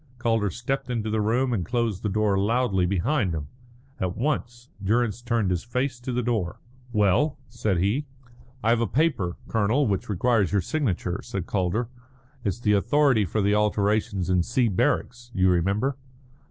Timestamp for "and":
1.53-1.63